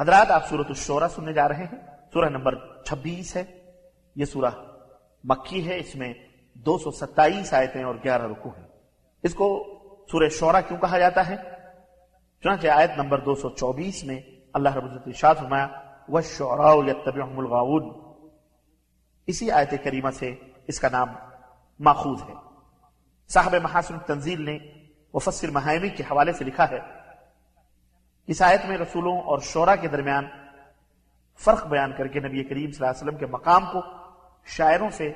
[0.00, 1.78] حضرات، آپ سورت الشورہ سننے جا رہے ہیں۔
[2.12, 3.44] سورہ نمبر چھبیس ہے۔
[4.16, 4.50] یہ سورہ
[5.24, 6.14] مکی ہے۔ اس میں
[6.54, 8.66] دو سو ستائیس آیتیں اور گیارہ رکو ہیں۔
[9.22, 9.64] اس کو
[10.10, 11.36] سورہ شورہ کیوں کہا جاتا ہے؟
[12.42, 14.20] چنانچہ آیت نمبر دو سو چوبیس میں
[14.52, 15.68] اللہ رب العزت ارشاد فرمایا،
[16.08, 17.92] وَالشُّعْرَاءُ يَتَّبِعُهُمُ الْغَاوُونَ۔
[19.26, 20.34] اسی آیت کریمہ سے
[20.66, 21.08] اس کا نام
[21.80, 22.34] ماخوذ ہے۔
[23.28, 24.58] صاحب محاسن تنزیل نے
[25.14, 27.03] مفسر محائمی کے حوالے سے لکھا ہے
[28.26, 30.24] اس آیت میں رسولوں اور شعرا کے درمیان
[31.38, 33.80] فرق بیان کر کے نبی کریم صلی اللہ علیہ وسلم کے مقام کو
[34.44, 35.12] شاعروں سے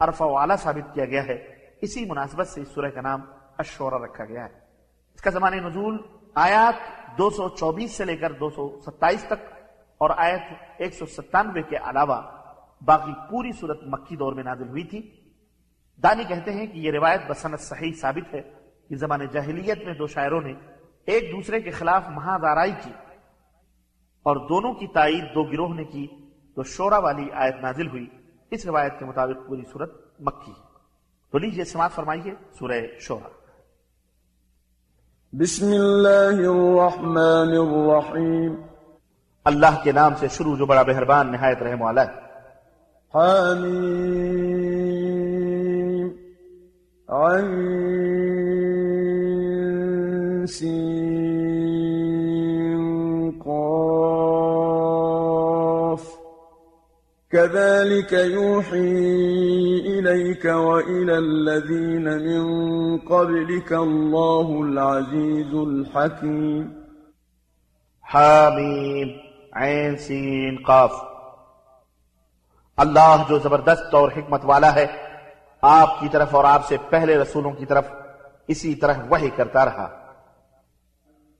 [0.00, 3.20] عرفہ و اعلیٰ ثابت کیا گیا ہے۔ اسی مناسبت سے اس سورہ کا نام
[3.58, 4.60] اشورہ رکھا گیا ہے۔
[5.14, 5.98] اس کا زمان نزول
[6.34, 6.74] آیات
[7.18, 9.52] دو سو چوبیس سے لے کر دو سو ستائیس تک
[9.98, 10.42] اور آیت
[10.78, 12.22] ایک سو ستانوے کے علاوہ
[12.80, 15.10] باقی پوری صورت مکی دور میں نازل ہوئی تھی۔
[16.02, 18.42] دانی کہتے ہیں کہ یہ روایت بسنت صحیح ثابت ہے
[18.88, 20.52] کہ زمان جاہلیت میں دو شاعروں نے
[21.06, 22.92] ایک دوسرے کے خلاف مہادارائی کی
[24.22, 26.06] اور دونوں کی تائید دو گروہ نے کی
[26.54, 28.06] تو شورا والی آیت نازل ہوئی۔
[28.50, 30.52] اس روایت کے مطابق پوری صورت مکی
[31.30, 33.28] تو لیجیے سماعت فرمائیے سورہ شورا۔
[35.32, 38.54] بسم اللہ الرحمن الرحیم۔
[39.44, 42.12] اللہ کے نام سے شروع جو بڑا مہربان نہایت رحم والا ہے
[43.14, 44.08] حمیم
[47.08, 48.23] عین۔
[50.46, 56.00] سین قاف.
[57.30, 66.68] كذلك يوحي إليك وإلى الذين من قبلك الله العزيز الحكيم.
[68.14, 69.08] حامیم
[69.52, 70.92] عین سین قاف.
[72.76, 74.86] اللہ جو زبردست اور حکمت والا ہے،
[75.62, 77.84] آپ کی طرف اور آپ سے پہلے رسولوں کی طرف
[78.48, 80.03] اسی طرح وحی کرتا رہا۔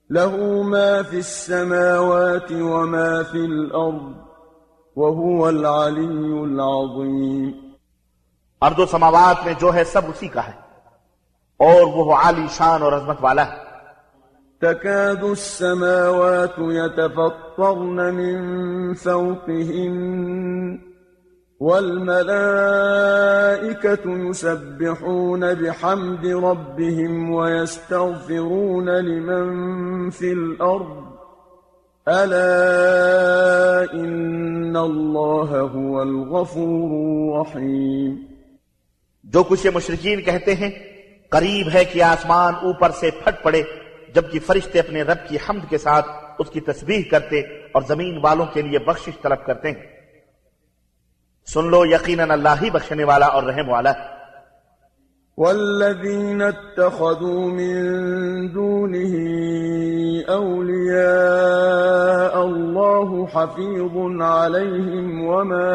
[0.09, 4.11] له ما في السماوات وما في الأرض
[4.95, 7.51] وهو العلي العظيم.
[8.61, 10.53] أرض السماوات میں جو ہے سب اسی کا ہے
[11.57, 13.65] اور وہ عالی شان اور عظمت والا ہے۔
[14.61, 19.95] تكاد السماوات يتفطرن من فوقهن.
[21.65, 31.05] والملائكة يسبحون بحمد ربهم ويستغفرون لمن في الأرض.
[32.07, 38.15] ألا إن الله هو الغفور الرحيم.
[39.23, 40.71] جو کچھ یہ مشرقین کہتے ہیں،
[41.29, 43.63] قریب ہے کہ آسمان اوپر سے پھٹ پڑے،
[44.15, 46.05] جبکہ فرشتے اپنے رب کی حمد کے ساتھ
[46.39, 49.94] اس کی تسبیح کرتے اور زمین والوں کے لیے بخشش طلب کرتے ہیں۔
[51.53, 54.15] سن لو یقیناً اللہ ہی بخشنے والا اور رحم والا ہے۔
[55.37, 57.73] والذين اتخذوا من
[58.53, 59.13] دونه
[60.29, 65.71] أولياء الله حفيظ عليهم وما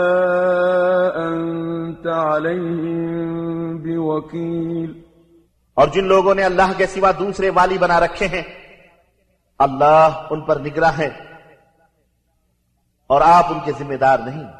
[1.16, 5.02] أنت عليهم بوكيل
[5.74, 8.42] اور جن لوگوں نے اللہ کے سوا دوسرے والی بنا رکھے ہیں
[9.58, 11.10] اللہ ان پر نگراں ہے
[13.06, 14.59] اور آپ ان کے ذمہ دار نہیں۔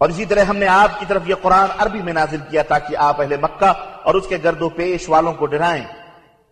[0.00, 2.96] اور اسی طرح ہم نے آپ کی طرف یہ قرآن عربی میں نازل کیا تاکہ
[2.96, 3.72] آپ اہل مکہ
[4.02, 5.84] اور اس کے گرد و پیش والوں کو ڈرائیں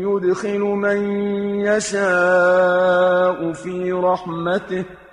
[0.00, 0.96] يدخل من
[1.66, 5.03] يشاء في رحمته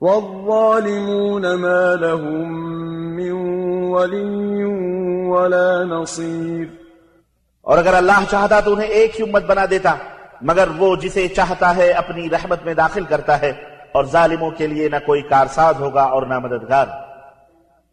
[0.00, 2.48] والظالمون ما لهم
[3.16, 3.32] من
[3.92, 4.64] ولي
[5.28, 6.66] ولا نصير.
[7.60, 9.94] اور اگر اللہ چاہتا تو انہیں ایک ہی امت بنا دیتا
[10.42, 13.52] مگر وہ جسے چاہتا ہے اپنی رحمت میں داخل کرتا ہے
[13.92, 16.86] اور ظالموں کے لیے نہ کوئی کارساز ہوگا اور نہ مددگار۔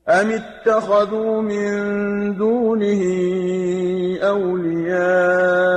[0.07, 1.71] أم اتخذوا من
[2.37, 3.01] دونه
[4.21, 5.71] أولياء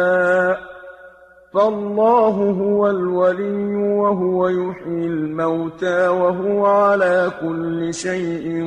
[1.55, 8.63] فالله هو الولي وهو يحيي الموتى وهو على كل شيء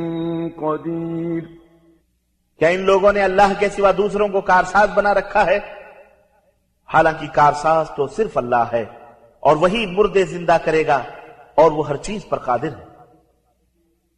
[0.61, 1.41] قدير.
[2.59, 5.59] کیا ان لوگوں نے اللہ کے سوا دوسروں کو کارساز بنا رکھا ہے؟
[6.93, 8.85] حالانکہ کارساز تو صرف اللہ ہے
[9.39, 11.03] اور وہی مردے زندہ کرے گا
[11.55, 12.87] اور وہ ہر چیز پر قادر ہے۔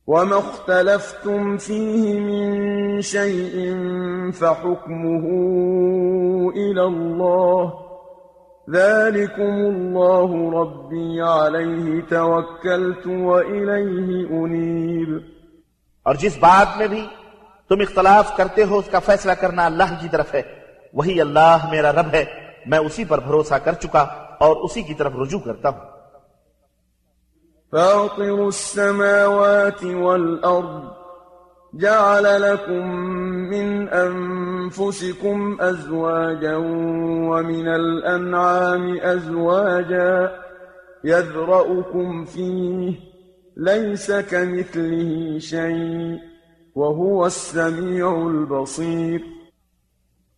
[0.07, 3.73] وما اختلفتم فيه من شيء
[4.31, 5.25] فحكمه
[6.55, 7.88] إلى الله
[8.75, 15.17] ذلكم الله ربي عليه توكلت وإليه أنيب۔
[16.03, 17.07] اور جس بات میں بھی
[17.69, 20.41] تم اختلاف کرتے ہو اس کا فیصلہ کرنا اللہ کی طرف ہے۔
[20.93, 22.25] وہی اللہ میرا رب ہے
[22.65, 23.99] میں اسی پر بھروسہ کر چکا
[24.39, 25.79] اور اسی کی طرف رجوع کرتا ہوں۔
[27.71, 30.98] فاطر السماوات والأرض
[31.73, 32.91] جعل لكم
[33.49, 36.55] من أنفسكم أزواجا
[37.29, 40.27] ومن الأنعام أزواجا
[41.05, 42.91] يذرأكم فيه،
[43.57, 46.15] ليس كمثله شيء،
[46.75, 49.19] وهو السميع البصير.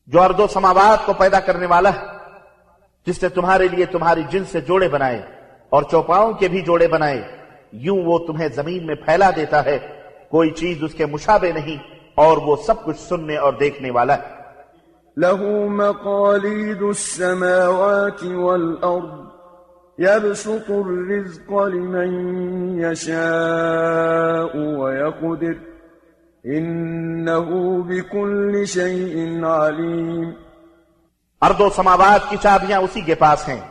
[0.07, 2.06] جو ارد و سماوات کو پیدا کرنے والا ہے
[3.06, 5.22] جس نے تمہارے لیے تمہاری جن سے جوڑے بنائے
[5.69, 7.22] اور چوپاؤں کے بھی جوڑے بنائے،
[7.72, 10.00] یوں وہ تمہیں زمین میں پھیلا دیتا ہے۔
[10.31, 11.78] کوئی چیز اس کے مشابہ نہیں
[12.16, 14.42] اور وہ سب کچھ سننے اور دیکھنے والا ہے۔
[15.18, 19.31] له مقاليد السماوات والأرض
[20.00, 22.12] يبسط الرزق لمن
[22.80, 25.57] يشاء ويقدر
[26.45, 27.50] إنه
[27.81, 30.31] بكل شيء عليم
[31.42, 33.62] ارد و سماوات کی چابیاں اسی کے پاس ہیں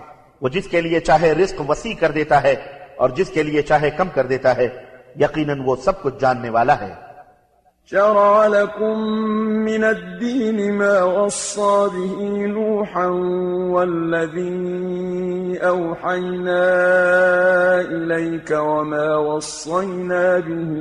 [0.41, 2.55] وہ جس کے لیے چاہے رزق وسیع کر دیتا ہے
[2.97, 4.90] اور جس کے لیے چاہے کم کر دیتا ہے۔
[6.03, 7.11] کچھ جاننے والا ہے۔
[7.91, 9.01] شرع لكم
[9.65, 13.07] من الدين ما وصى به نوحا
[13.73, 14.61] والذي
[15.63, 16.65] أوحينا
[17.81, 20.73] إليك وما وصينا به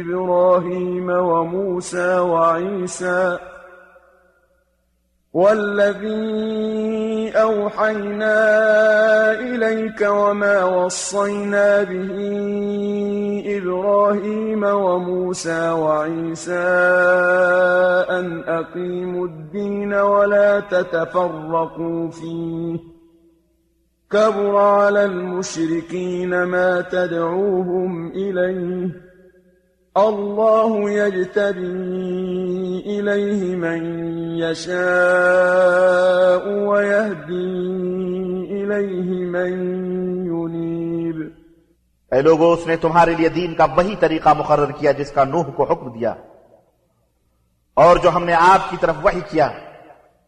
[0.00, 3.51] إبراهيم وموسى وعيسى
[5.32, 8.36] والذي أوحينا
[9.32, 12.12] إليك وما وصينا به
[13.46, 16.68] إبراهيم وموسى وعيسى
[18.10, 22.78] أن أقيموا الدين ولا تتفرقوا فيه.
[24.10, 29.11] كبر على المشركين ما تدعوهم إليه.
[29.96, 34.08] الله يجتبي إليه من
[34.38, 34.78] يشاء
[36.68, 39.52] ويهدي إليه من
[40.26, 41.16] ينيب
[42.12, 45.44] اے لوگو، اس نے تمہارے لیے دین کا وہی طریقہ مقرر کیا جس کا نوح
[45.56, 46.14] کو حکم دیا۔
[47.76, 49.48] اور جو ہم نے آپ کی طرف وحی کیا،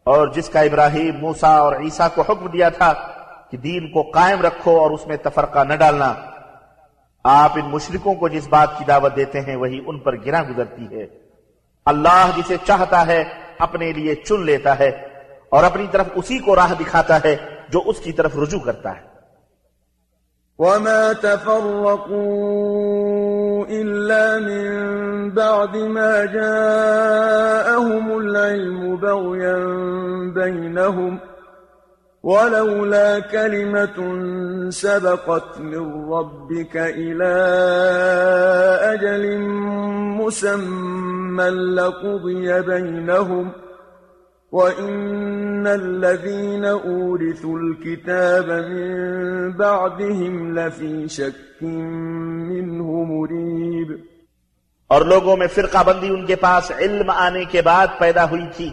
[0.03, 2.93] اور جس کا ابراہیم موسا اور عیسیٰ کو حکم دیا تھا
[3.51, 6.13] کہ دین کو قائم رکھو اور اس میں تفرقہ نہ ڈالنا۔
[7.27, 10.95] آپ ان مشرکوں کو جس بات کی دعوت دیتے ہیں وہی ان پر گرا گزرتی
[10.95, 11.07] ہے۔
[11.85, 13.23] اللہ جسے چاہتا ہے
[13.59, 14.89] اپنے لیے چن لیتا ہے
[15.49, 17.35] اور اپنی طرف اسی کو راہ دکھاتا ہے
[17.69, 19.15] جو اس کی طرف رجوع کرتا ہے۔
[20.59, 22.55] وما تفرقوا
[23.69, 29.57] إلا من بعد ما جاءهم العلم بغيا
[30.33, 31.17] بينهم
[32.25, 33.97] ولولا كلمة
[34.69, 37.35] سبقت من ربك إلى
[38.93, 39.39] أجل
[40.17, 43.51] مسمى لقضي بينهم
[44.51, 53.97] وإن الذين أورثوا الكتاب من بعدهم لفي شك منه مريب.
[54.87, 58.69] اور لوگوں میں فرقہ بندی ان کے پاس علم آنے کے بعد پیدا ہوئی تھی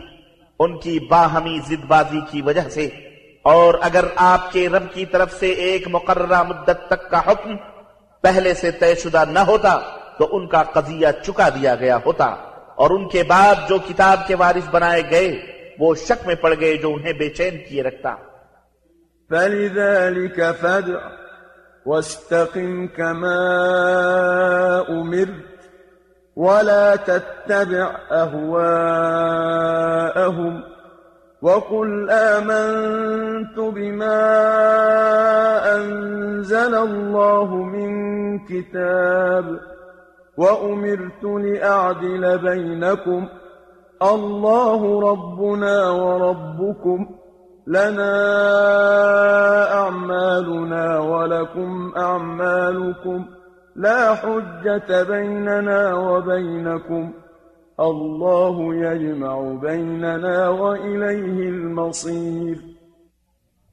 [0.58, 3.11] ان کی باہمی زد بازی کی وجہ سے
[3.42, 7.50] اور اگر آپ کے رب کی طرف سے ایک مقررہ مدت تک کا حکم
[8.20, 9.80] پہلے سے طے شدہ نہ ہوتا،
[10.18, 12.36] تو ان کا قضیہ چکا دیا گیا ہوتا۔
[12.74, 15.42] اور ان کے بعد جو کتاب کے وارث بنائے گئے،
[15.78, 18.14] وہ شک میں پڑ گئے جو انہیں بے چین کیے رکھتا۔
[19.28, 21.08] فلذلك فدع
[21.86, 25.66] واستقم كما أمرت
[26.36, 30.71] ولا تتبع أهواءهم
[31.42, 34.22] وقل آمنت بما
[35.76, 37.92] أنزل الله من
[38.38, 39.60] كتاب
[40.36, 43.28] وأمرت لأعدل بينكم
[44.02, 47.06] الله ربنا وربكم
[47.66, 48.14] لنا
[49.74, 53.24] أعمالنا ولكم أعمالكم
[53.76, 57.12] لا حجة بيننا وبينكم
[57.78, 62.56] اللہ يجمع بيننا وإليه المصير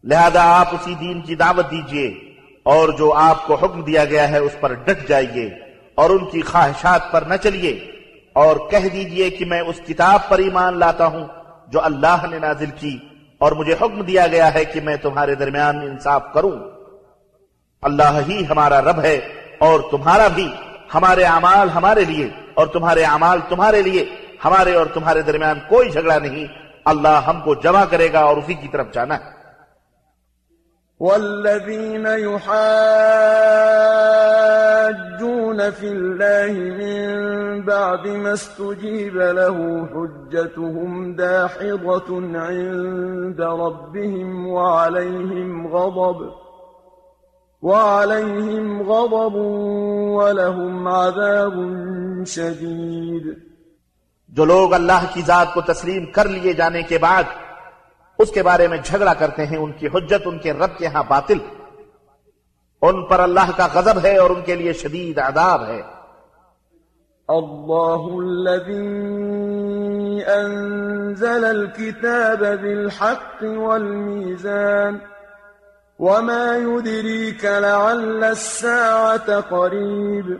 [0.03, 2.07] لہذا آپ اسی دین کی دعوت دیجیے
[2.63, 5.49] اور جو آپ کو حکم دیا گیا ہے اس پر ڈٹ جائیے
[5.95, 7.91] اور ان کی خواہشات پر نہ چلیے
[8.33, 11.27] اور کہہ دیجیے کہ میں اس کتاب پر ایمان لاتا ہوں
[11.67, 12.97] جو اللہ نے نازل کی
[13.37, 16.51] اور مجھے حکم دیا گیا ہے کہ میں تمہارے درمیان انصاف کروں۔
[17.81, 19.19] اللہ ہی ہمارا رب ہے
[19.59, 20.51] اور تمہارا بھی
[20.95, 24.05] ہمارے اعمال ہمارے لیے۔ اور تمہارے اعمال تمہارے لیے،
[24.45, 26.45] ہمارے اور تمہارے درمیان کوئی جھگڑا نہیں۔
[26.85, 29.39] اللہ ہم کو جمع کرے گا اور اسی کی طرف جانا ہے۔
[30.99, 32.51] والذين يحاجون
[35.79, 39.55] في الله من بعد ما استجيب له
[39.93, 46.48] حجتهم داحضة عند ربهم وعليهم غضب
[47.61, 49.35] وعليهم غضب
[50.15, 51.53] ولهم عذاب
[52.25, 53.33] شديد
[54.29, 57.23] جو لوگ اللہ کی ذات کو تسلیم کر لیے جانے کے بعد
[58.19, 61.03] اس کے بارے میں جھگڑا کرتے ہیں ان کی حجت ان کے رب کے ہاں
[61.07, 61.37] باطل۔
[62.81, 65.81] ان پر اللہ کا غضب ہے اور ان کے لیے شدید عذاب ہے۔
[67.29, 68.87] الله الذي
[70.23, 74.97] أنزل الكتاب بالحق والميزان
[75.99, 80.37] وما يدريك لعل الساعة قريب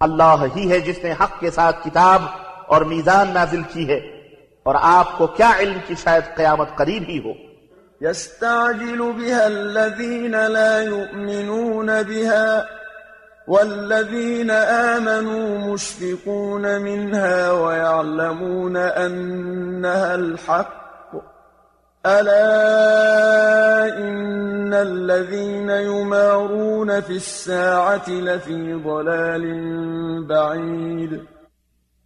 [0.00, 2.22] اللہ ہی ہے جس نے حق کے ساتھ کتاب
[2.66, 3.98] اور میزان نازل کی ہے
[4.66, 7.32] اور آپ کو کیا علم کی شاید قیامت قریب ہی ہو؟
[8.00, 12.66] يستعجل بها الذين لا يؤمنون بها
[13.48, 20.85] والذين آمنوا مشفقون منها ويعلمون أنها الحق
[22.06, 29.44] ألا إن الذين يمارون في الساعة لفي ضلال
[30.24, 31.24] بعيد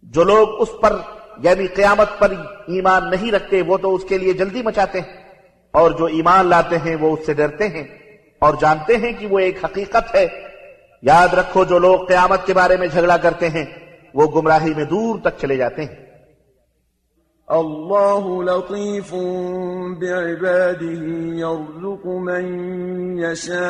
[0.03, 0.95] جو لوگ اس پر
[1.37, 2.31] یعنی قیامت پر
[2.67, 5.23] ایمان نہیں رکھتے، وہ تو اس کے لیے جلدی مچاتے ہیں۔
[5.71, 7.83] اور جو ایمان لاتے ہیں، وہ اس سے ڈرتے ہیں۔
[8.39, 10.27] اور جانتے ہیں کہ وہ ایک حقیقت ہے۔
[11.01, 13.65] یاد رکھو، جو لوگ قیامت کے بارے میں جھگڑا کرتے ہیں،
[14.13, 16.10] وہ گمراہی میں دور تک چلے جاتے ہیں۔
[17.51, 19.13] الله لطيف
[19.99, 21.03] بعباده
[21.35, 22.69] يرزق من
[23.19, 23.61] يشاء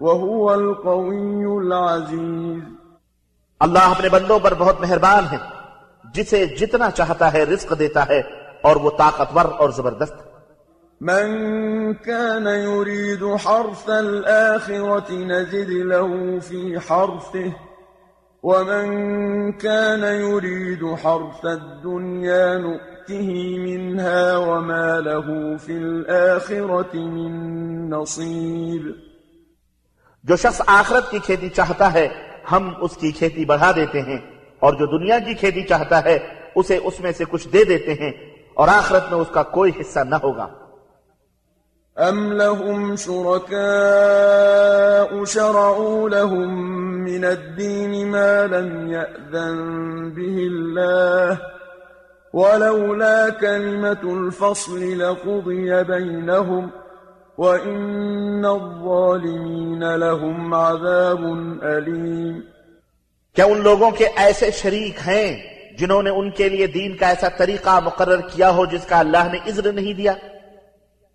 [0.00, 2.62] وهو القوي العزيز۔
[3.60, 5.36] اللہ اپنے بندوں پر بہت مہربان ہے
[6.14, 8.20] جسے جتنا چاہتا ہے رزق دیتا ہے
[8.62, 10.14] اور وہ طاقتور اور زبردست۔
[11.00, 11.28] من
[11.94, 17.67] كان يريد حرث الآخرة نزد له في حرثه
[18.42, 28.90] ومن كان يريد حرث الدنيا نؤته منها وما له في الآخرة من نصيب۔
[30.24, 32.08] جو شخص آخرت کی کھیتی چاہتا ہے،
[32.52, 34.18] ہم اس کی کھیتی بڑھا دیتے ہیں۔
[34.58, 36.18] اور جو دنیا کی کھیتی چاہتا ہے،
[36.54, 38.10] اسے اس میں سے کچھ دے دیتے ہیں۔
[38.54, 40.67] اور آخرت میں اس کا کوئی حصہ نہ ہوگا۔
[41.98, 43.58] أم لهم شركاء
[45.24, 46.48] شرعوا لهم
[47.04, 51.40] من الدين ما لم يأذن به الله
[52.34, 56.70] ولولا كلمة الفصل لقضي بينهم
[57.38, 61.24] وإن الظالمين لهم عذاب
[61.62, 62.42] أليم
[63.36, 65.36] کیا ان لوگوں کے ایسے شریک ہیں
[65.78, 69.28] جنہوں نے ان کے لیے دین کا ایسا طریقہ مقرر کیا ہو جس کا اللہ
[69.32, 70.14] نے عذر نہیں دیا؟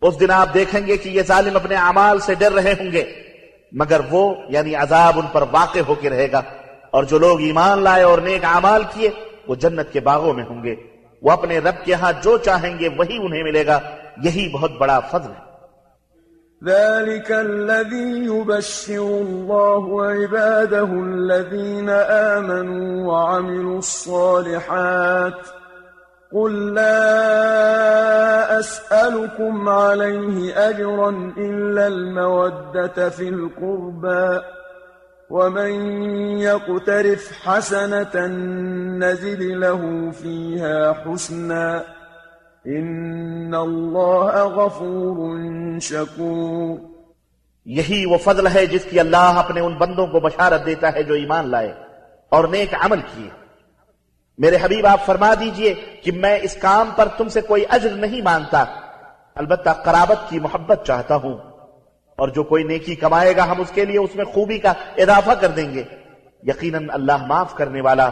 [0.03, 3.05] اس دن آپ دیکھیں گے کہ یہ ظالم اپنے اعمال سے ڈر رہے ہوں گے،
[3.73, 6.43] مگر وہ یعنی عذاب ان پر واقع ہو کے رہے گا،
[6.91, 9.11] اور جو لوگ ایمان لائے اور نیک اعمال کیے،
[9.49, 10.75] وہ جنت کے باغوں میں ہوں گے۔
[11.25, 13.81] وہ اپنے رب کے ہاں جو چاہیں گے وہی انہیں ملے گا
[14.25, 15.43] یہی بہت بڑا فضل ہے
[16.63, 21.89] ذلك الذي يبشر الله عباده الذين
[22.37, 25.43] آمنوا وعملوا الصالحات
[26.33, 34.41] قل لا أسألكم عليه أجرا إلا المودة في القربى
[35.35, 35.71] ومن
[36.39, 38.27] يقترف حسنة
[38.99, 41.83] نزد له فيها حسنا
[42.67, 45.19] إن الله غفور
[45.81, 46.79] شكور
[47.65, 51.15] یہی وہ فضل ہے جس کی اللہ اپنے ان بندوں کو بشارت دیتا ہے جو
[51.15, 51.73] ایمان لائے
[52.29, 53.29] اور نیک عمل کیے۔
[54.39, 58.23] میرے حبیب، آپ فرما دیجیے کہ میں اس کام پر تم سے کوئی اجر نہیں
[58.23, 58.65] مانتا
[59.35, 61.54] البتہ قرابت کی محبت چاہتا ہوں۔
[62.17, 65.31] اور جو کوئی نیکی کمائے گا ہم اس کے لیے اس میں خوبی کا اضافہ
[65.41, 65.85] کر دیں گے۔
[66.43, 68.07] یقیناً اللہ معاف کرنے والا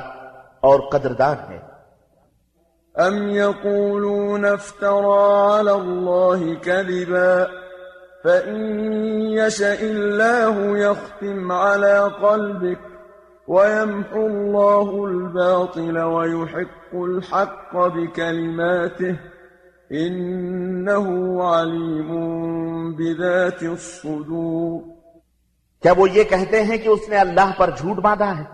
[0.60, 1.72] اور قدردان ہے۔
[3.08, 5.22] أم يقولون افترى
[5.58, 7.44] على الله كذبا
[8.24, 8.80] فإن
[9.20, 12.92] يشأ الله يختم على قلبك
[13.48, 19.31] ويمحو الله الباطل ويحق الحق بكلماته
[19.92, 21.04] إنه
[21.42, 22.10] عليم
[22.92, 24.80] بذات الصدور.
[25.82, 28.44] کیا وہ یہ کہتے ہیں کہ اس نے اللہ پر جھوٹ باندھا ہے؟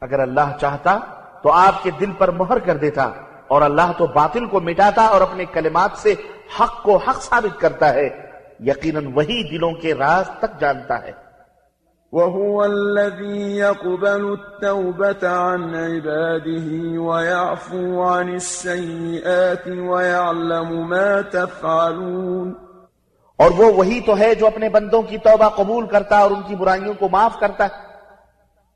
[0.00, 0.98] اگر اللہ چاہتا
[1.42, 3.02] تو آپ کے دل پر مہر کر دیتا
[3.48, 6.14] اور اللہ تو باطل کو مٹاتا اور اپنے کلمات سے
[6.60, 8.08] حق کو حق ثابت کرتا ہے،
[8.60, 11.27] یقیناً وہی دلوں کے راز تک جانتا ہے۔
[12.12, 22.54] وهو الذي يقبل التوبة عن عباده ويعفو عن السيئات ويعلم ما تفعلون.
[23.36, 26.56] اور وہ وہی تو ہے جو اپنے بندوں کی توبہ قبول کرتا اور ان کی
[26.56, 27.70] برائیوں کو معاف کرتا ہے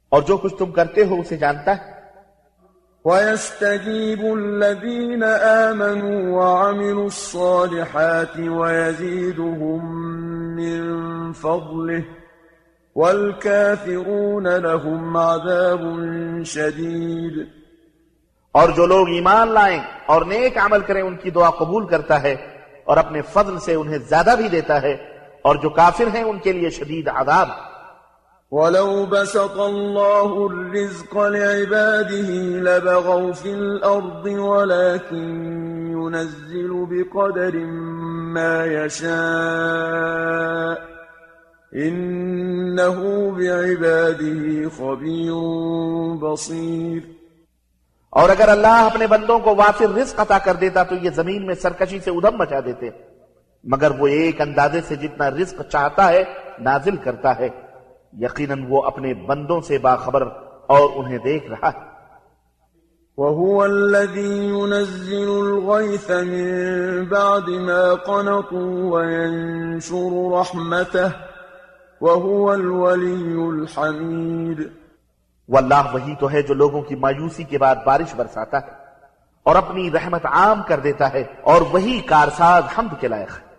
[0.09, 1.93] اور جو کچھ تم کرتے ہو اسے جانتا ہے۔
[3.05, 5.23] ويستجيب الذين
[5.69, 9.81] آمنوا وعملوا الصالحات ويزيدهم
[10.57, 10.83] من
[11.33, 12.22] فضله
[12.97, 15.81] والكافرون لهم عذاب
[16.45, 17.47] شديد
[18.53, 22.37] اور جو لوگ ایمان لائیں اور نیک عمل کریں ان کی دعا قبول کرتا ہے
[22.85, 24.97] اور اپنے فضل سے انہیں زیادہ بھی دیتا ہے۔
[25.43, 27.49] اور جو کافر ہیں ان کے لیے شدید عذاب۔
[28.51, 37.59] ولو بسط الله الرزق لعباده لبغوا في الأرض ولكن ينزل بقدر
[38.33, 40.93] ما يشاء۔
[41.77, 42.95] إنه
[43.31, 45.33] بعباده خبير
[46.17, 47.01] بصير.
[48.11, 51.55] اور اگر اللہ اپنے بندوں کو وافر رزق عطا کر دیتا تو یہ زمین میں
[51.55, 52.91] سرکشی سے ادھم مچا دیتے
[53.65, 56.25] مگر وہ ایک اندازے سے جتنا رزق چاہتا ہے
[56.59, 57.49] نازل کرتا ہے۔
[58.19, 60.23] یقیناً وہ اپنے بندوں سے باخبر
[60.67, 61.93] اور انہیں دیکھ رہا ہے۔
[63.17, 71.32] وهو الذي ينزل الغيث من بعد ما قنطوا وينشر رحمته
[72.03, 74.61] وهو الولي الحميد۔
[75.49, 78.73] واللہ وہی تو ہے جو لوگوں کی مایوسی کے بعد بارش برساتا ہے
[79.43, 83.53] اور اپنی رحمت عام کر دیتا ہے اور وہی کارساز حمد کے لائق ہے۔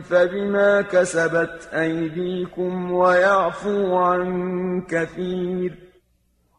[0.09, 5.71] فبما كسبت أيديكم ويعفو عن كثير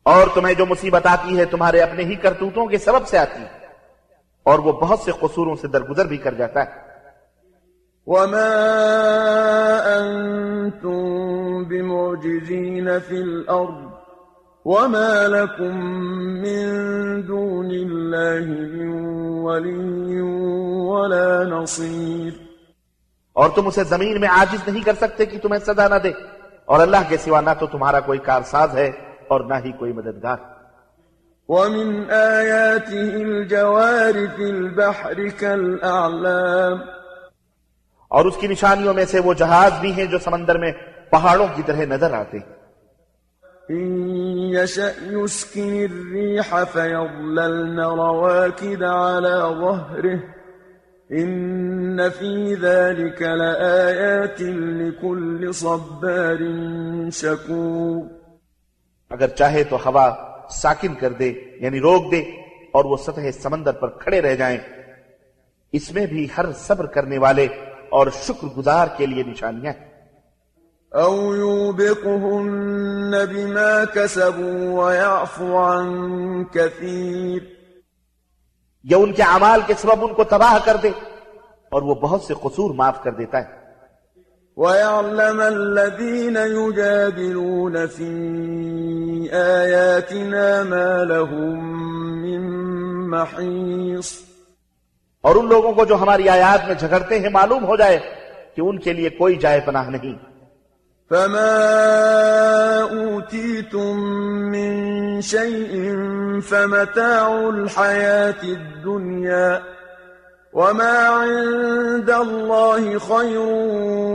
[0.03, 3.67] اور تمہیں جو مصیبت آتی ہے تمہارے اپنے ہی کرتوتوں کے سبب سے آتی ہے
[4.43, 6.71] اور وہ بہت سے قصوروں سے درگزر بھی کر جاتا ہے۔
[8.07, 8.53] وما
[9.99, 13.92] أنتم بمعجزين في الأرض
[14.65, 15.77] وما لكم
[16.41, 16.63] من
[17.27, 18.93] دون الله من
[19.43, 20.19] ولي
[20.89, 22.31] ولا نصير
[23.33, 26.11] اور تم اسے زمین میں عاجز نہیں کر سکتے کہ تمہیں سزا نہ دے۔
[26.65, 28.87] اور اللہ کے سوا نہ تو تمہارا کوئی کارساز ہے
[29.27, 30.37] اور نہ ہی کوئی مددگار۔
[31.49, 36.77] ومن آياته الجوار في البحر كالأعلام
[38.07, 40.71] اور اس کی نشانیوں میں سے وہ جہاز بھی ہیں جو سمندر میں
[41.09, 42.52] پہاڑوں کی طرح نظر آتے۔ ہیں
[43.71, 44.07] إن
[44.55, 50.17] يشأ يسكن الريح فيظللن رواكد على ظهره.
[51.19, 56.41] إن في ذلك لآيات لكل صبار
[57.11, 58.05] شكور.
[59.09, 60.13] اگر چاہے تو ہوا
[60.49, 62.19] ساکن کر دے یعنی روک دے،
[62.71, 64.57] اور وہ سطح سمندر پر کھڑے رہ جائیں۔
[65.71, 67.47] اس میں بھی ہر صبر کرنے والے
[67.89, 69.92] اور شکر گزار کے لیے نشانیاں ہیں۔
[71.01, 75.89] أو يوبقهن بما كسبوا ويعفو عن
[76.43, 77.41] كثير۔
[78.83, 80.89] یا ان کے اعمال کے سبب ان کو تباہ کر دے
[81.71, 83.45] اور وہ بہت سے قصور معاف کر دیتا ہے۔
[84.57, 88.13] ويعلم الذين يجادلون في
[89.31, 91.69] آياتنا ما لهم
[92.21, 92.41] من
[93.09, 94.11] محيص۔
[95.21, 97.99] اور ان لوگوں کو جو ہماری آیات میں جھگڑتے ہیں معلوم ہو جائے
[98.55, 100.32] کہ ان کے لیے کوئی جائے پناہ نہیں۔
[101.11, 103.95] فما أوتيتم
[104.51, 105.95] من شيء
[106.41, 109.61] فمتاع الحياة الدنيا
[110.53, 113.39] وما عند الله خير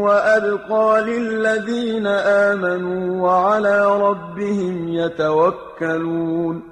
[0.05, 6.63] وأبقى للذين آمنوا وعلى ربهم يتوكلون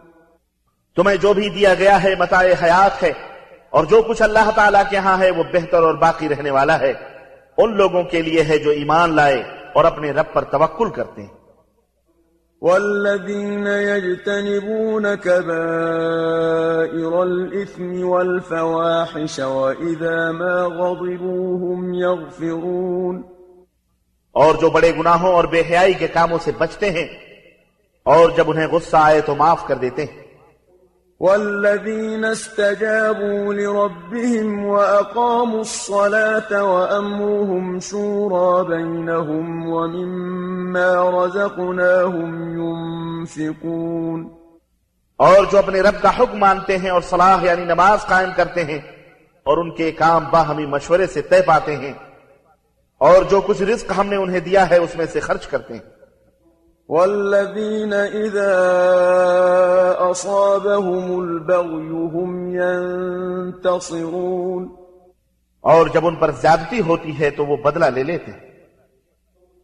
[0.97, 3.13] تمہیں جو بھی دیا گیا ہے متاع حیات ہے
[3.71, 6.93] اور جو کچھ اللہ تعالیٰ کے ہاں ہے وہ بہتر اور باقی رہنے والا ہے
[7.59, 9.43] ان لوگوں کے لیے ہے جو ایمان لائے
[9.77, 11.35] اور اپنے رب پر توکل کرتے ہیں۔
[12.63, 23.23] والذين يجتنبون كبائر الإثم والفواحش وإذا ما غضبوا هم يغفرون
[24.33, 27.09] اور جو بڑے گناہوں اور بے حیائی کے کاموں سے بچتے ہیں
[28.03, 30.26] اور جب انہیں غصہ آئے تو معاف کر دیتے ہیں۔
[31.21, 44.37] والذين استجابوا لربهم وأقاموا الصلاة وأمرهم شورى بينهم ومما رزقناهم ينفقون
[45.17, 48.79] اور جو اپنے رب کا حکم مانتے ہیں اور صلاح یعنی نماز قائم کرتے ہیں
[49.47, 51.93] اور ان کے کام باہمی مشورے سے طے پاتے ہیں
[53.01, 55.96] اور جو کچھ رزق ہم نے انہیں دیا ہے اس میں سے خرچ کرتے ہیں۔
[56.89, 58.57] والذين إذا
[60.11, 64.77] أصابهم البغي هم ينتصرون
[65.61, 68.47] اور جب ان پر زیادتی ہوتی ہے تو وہ بدلہ لے لیتے ہیں۔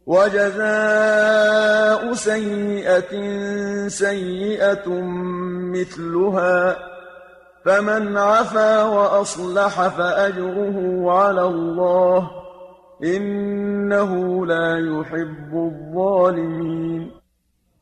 [0.06, 3.12] وجزاء سيئة
[3.88, 5.00] سيئة
[5.72, 6.76] مثلها
[7.64, 12.41] فمن عفا وأصلح فأجره على الله
[13.06, 17.08] إنه لا يحب الظالمين.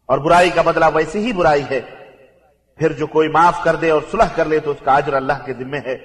[0.07, 1.81] اور برائی کا بدلہ ویسے ہی برائی ہے۔
[2.77, 5.33] پھر جو کوئی معاف کر دے اور صلح کر لے تو اس کا اجر اللہ
[5.47, 5.97] کے ذمہ ہے۔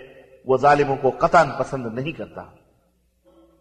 [0.45, 2.41] وہ ظالموں کو قطعا پسند نہیں کرتا۔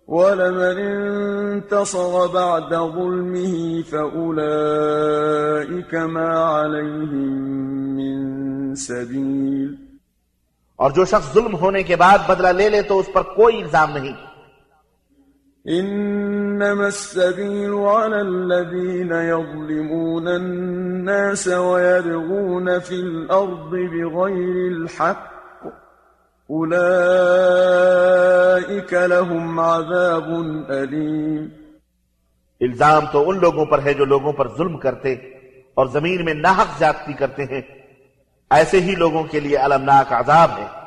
[0.09, 9.75] ولمن انتصر بعد ظلمه فأولئك ما عليهم من سبيل.
[10.77, 13.90] اور جو شخص ظلم ہونے کے بعد بدلہ لے لے تو اس پر کوئی الزام
[13.90, 14.34] نہیں۔
[15.72, 25.35] إنما السبيل على الذين يظلمون الناس ويبغون في الأرض بغير الحق.
[26.53, 26.83] أولئك
[28.94, 30.29] لهم عذاب
[30.70, 31.46] أليم.
[32.61, 35.12] الزام تو ان لوگوں پر ہے جو لوگوں پر ظلم کرتے
[35.74, 37.61] اور زمین میں ناحق زیادتی کرتے ہیں.
[38.50, 40.84] ایسے ہی لوگوں کے لیے المناک عذاب ہے۔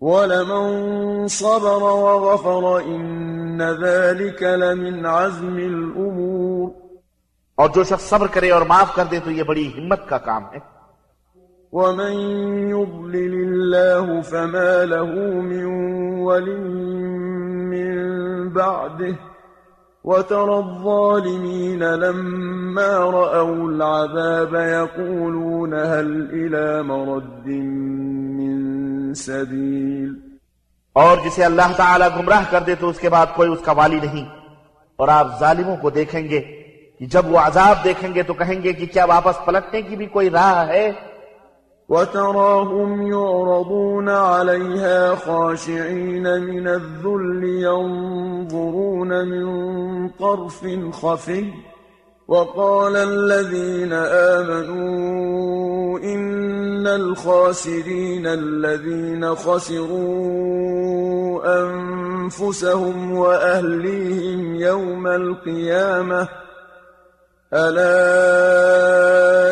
[0.00, 6.68] ولمن صبر وغفر إن ذلك لمن عزم الأمور.
[7.54, 10.42] اور جو شخص صبر کرے اور معاف کر دے تو یہ بڑی ہمت کا کام
[10.44, 10.74] ہے۔
[11.72, 12.12] ومن
[12.70, 15.64] يضلل الله فما له من
[16.22, 16.58] ولي
[17.64, 17.94] من
[18.48, 19.14] بعده
[20.04, 27.48] وترى الظالمين لما رأوا العذاب يقولون هل إلى مرد
[29.14, 30.14] سبيل
[30.92, 33.96] اور جسے اللہ تعالیٰ گمراہ کر دے تو اس کے بعد کوئی اس کا والی
[33.96, 34.26] نہیں۔
[34.96, 36.40] اور آپ ظالموں کو دیکھیں گے
[36.98, 40.06] کہ جب وہ عذاب دیکھیں گے تو کہیں گے کہ کیا واپس پلٹنے کی بھی
[40.06, 40.90] کوئی راہ ہے؟
[41.88, 50.66] وتراهم يعرضون عليها خاشعين من الذل ينظرون من طرف
[51.00, 51.50] خفي۔
[52.28, 55.03] وقال الذين آمنوا
[56.84, 59.98] إن الخاسرين الذين خسروا
[61.56, 66.22] أنفسهم وأهليهم يوم القيامة.
[67.52, 68.20] ألا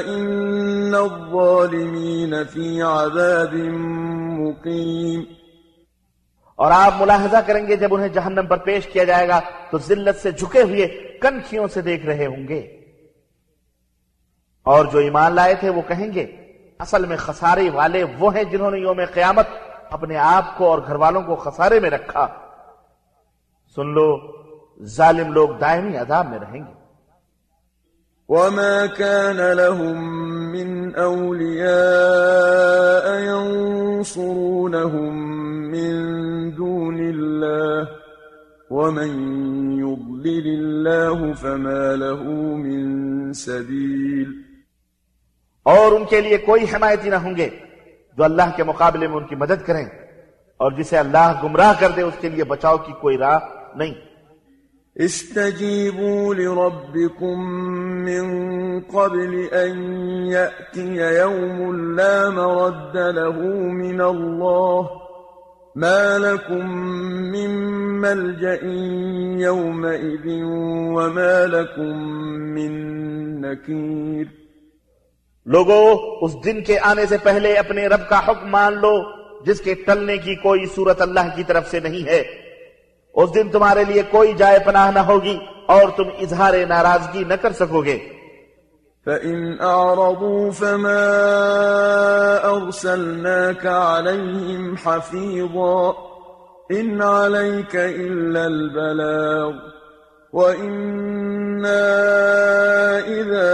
[0.08, 3.54] إن الظالمين في عذاب
[4.38, 5.22] مقيم.
[6.56, 9.40] اور آپ ملاحظہ کریں گے جب انہیں جہنم پر پیش کیا جائے گا
[9.70, 12.60] تو ذلت سے جھکے ہوئے کنکھیوں سے دیکھ رہے ہوں گے۔
[14.62, 16.41] اور جو ایمان لائے تھے وہ کہیں گے
[16.82, 19.46] اصل میں خسارے والے وہ ہیں جنہوں نے یوم قیامت
[19.90, 22.28] اپنے آپ کو اور گھر والوں کو خسارے میں رکھا۔
[23.74, 24.18] سن لو،
[24.84, 26.82] ظالم لوگ دائمی عذاب میں رہیں گے۔
[28.28, 29.96] وما كان لهم
[30.50, 31.64] من أولياء
[33.30, 34.12] ينصرونهم
[35.70, 35.94] من
[36.56, 37.86] دون الله
[38.70, 39.10] ومن
[39.72, 42.22] يضلل الله فما له
[42.56, 44.51] من سبيل
[45.66, 47.48] اور ان کے لیے کوئی حمایتی نہ ہوں گے
[48.16, 49.85] جو اللہ کے مقابلے میں ان کی مدد کریں
[50.61, 53.38] اور جسے اللہ گمراہ کر دے اس کے لیے بچاؤ کی کوئی راہ
[53.75, 53.94] نہیں۔
[54.96, 57.38] استجيبوا لربكم
[58.05, 58.25] من
[58.81, 59.79] قبل أن
[60.31, 64.90] يأتي يوم لا مرد له من الله
[65.77, 66.66] ما لكم
[67.33, 67.51] من
[68.01, 68.64] ملجأ
[69.40, 70.27] يومئذ
[70.96, 71.96] وما لكم
[72.57, 72.72] من
[73.40, 74.41] نكير
[75.46, 75.83] لوگو،
[76.24, 78.92] اس دن کے آنے سے پہلے اپنے رب کا حکم مان لو،
[79.46, 82.22] جس کے ٹلنے کی کوئی صورت اللہ کی طرف سے نہیں ہے۔
[83.14, 87.52] اس دن تمہارے لیے کوئی جائے پناہ نہ ہوگی اور تم اظہار ناراضگی نہ کر
[87.52, 87.98] سکو گے
[89.07, 91.07] فإن أعرضوا فما
[92.57, 95.94] أرسلناك عليهم حفيظا
[96.70, 99.71] إن عليك إلا البلاغ
[100.32, 101.82] وإنا
[102.98, 103.52] إذا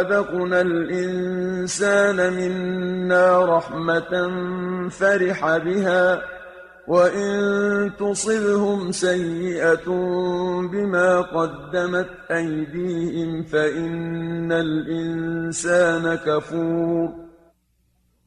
[0.00, 4.12] أذقنا الإنسان منا رحمة
[4.98, 6.20] فرح بها
[6.88, 7.30] وإن
[7.98, 9.88] تصبهم سيئة
[10.72, 17.08] بما قدمت أيديهم فإن الإنسان كفور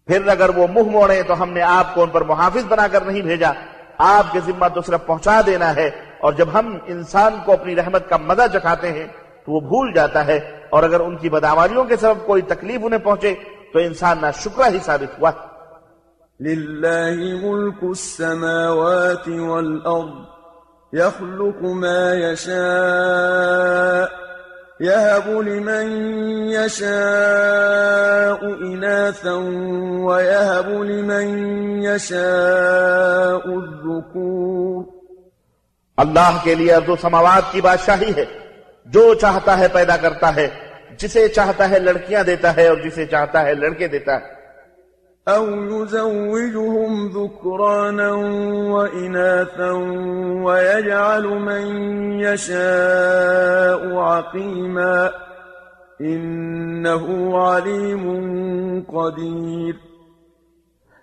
[0.07, 3.01] پھر اگر وہ منہ موڑے تو ہم نے آپ کو ان پر محافظ بنا کر
[3.01, 3.51] نہیں بھیجا۔
[3.97, 8.09] آپ کے ذمہ تو صرف پہنچا دینا ہے۔ اور جب ہم انسان کو اپنی رحمت
[8.09, 9.07] کا مزہ چکھاتے ہیں
[9.45, 12.99] تو وہ بھول جاتا ہے اور اگر ان کی بداماریوں کے سبب کوئی تکلیف انہیں
[12.99, 13.35] پہنچے
[13.73, 15.31] تو انسان نہ شکرہ ہی ثابت ہوا۔
[16.39, 20.13] لله ملك السماوات والأرض
[20.93, 24.07] يخلق ما يشاء
[24.81, 25.87] يهب لمن
[26.49, 29.33] يشاء إناثا
[30.07, 31.27] ويهب لمن
[31.83, 34.88] يشاء الذكور
[35.99, 38.25] اللہ کے لیے ارض و سماوات کی بادشاہی ہے۔
[38.85, 40.47] جو چاہتا ہے پیدا کرتا ہے
[40.97, 44.39] جسے چاہتا ہے لڑکیاں دیتا ہے اور جسے چاہتا ہے لڑکے دیتا ہے۔
[45.29, 48.13] أو يزوجهم ذكرانا
[48.73, 49.71] وإناثا
[50.43, 51.81] ويجعل من
[52.21, 55.07] يشاء عقيما
[56.01, 58.19] إنه عليم
[58.87, 59.73] قدير۔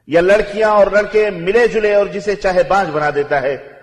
[0.06, 3.75] یا لڑکیاں اور لڑکے ملے جلے اور جسے چاہے بانج بنا دیتا ہے۔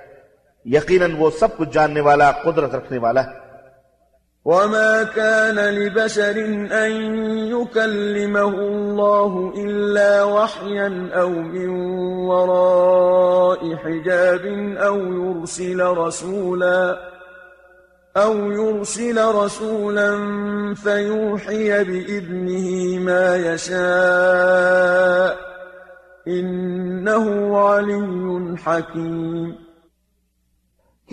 [1.58, 3.44] کچھ جاننے والا قدرت رکھنے والا ہے۔
[4.46, 6.38] وما كان لبشر
[6.72, 6.92] أن
[7.48, 11.70] يكلمه الله إلا وحيا أو من
[12.30, 14.48] وراء حجاب
[14.84, 16.94] أو يرسل رسولا
[18.16, 20.10] أو يرسل رسولا
[20.84, 23.94] فيوحي بإذنه ما يشاء
[26.28, 28.00] إنه علي
[28.66, 29.63] حكيم۔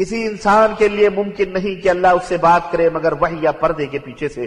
[0.00, 3.52] کسی انسان کے لیے ممکن نہیں کہ اللہ اس سے بات کرے مگر وحی یا
[3.52, 4.46] پردے کے پیچھے سے،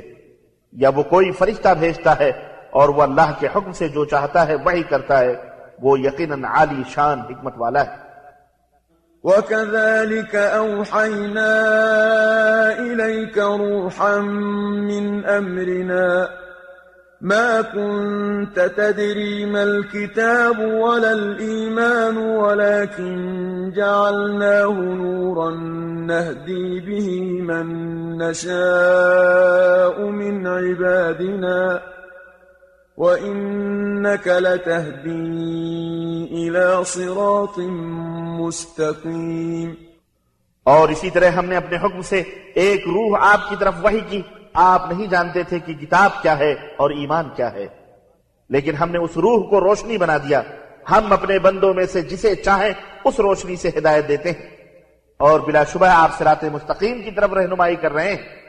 [0.72, 2.32] یا وہ کوئی فرشتہ بھیجتا ہے
[2.72, 5.34] اور وہ اللہ کے حکم سے جو چاہتا ہے وہی کرتا ہے،
[5.82, 8.04] وہ یقیناً عالی شان حکمت والا ہے۔
[9.24, 11.52] وَكَذَلِكَ أَوْحَيْنَا
[12.78, 14.22] إِلَيْكَ رُوحًا
[14.90, 16.43] مِّنْ أَمْرِنَا
[17.24, 25.50] ما كنت تدري ما الكتاب ولا الإيمان ولكن جعلناه نورا
[26.08, 27.08] نهدي به
[27.42, 27.68] من
[28.18, 31.80] نشاء من عبادنا.
[32.98, 35.24] وإنك لتهدي
[36.32, 37.60] إلى صراط
[38.40, 39.74] مستقيم.
[40.64, 42.24] اور اسی طرح ہم نے اپنے حکم سے
[42.56, 44.22] ایک روح آپ کی طرف وحی کی۔
[44.54, 47.68] آپ نہیں جانتے تھے کہ کتاب کیا ہے اور ایمان کیا ہے۔
[48.50, 50.42] لیکن ہم نے اس روح کو روشنی بنا دیا۔
[50.92, 54.56] ہم اپنے بندوں میں سے جسے چاہیں اس روشنی سے ہدایت دیتے ہیں۔
[55.18, 58.44] اور بلا شبہ آپ سرات مستقیم کی طرف رہنمائی کر رہے ہیں۔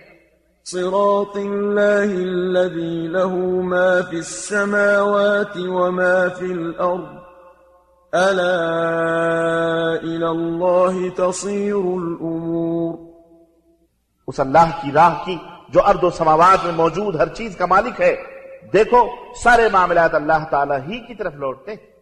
[0.65, 7.25] صراط الله الذي له ما في السماوات وما في الأرض
[8.13, 8.57] ألا
[10.03, 12.95] إلى الله تصير الأمور
[14.27, 15.39] اس اللہ کی راہ کی
[15.75, 18.17] جو ارد و سماوات میں موجود ہر چیز کا مالک ہے،
[18.73, 19.09] دیکھو،
[19.43, 21.94] سارے معاملات اللہ تعالی ہی کی طرف لوٹتے ہیں۔